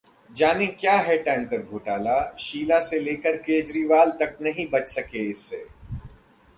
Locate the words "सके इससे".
4.89-5.65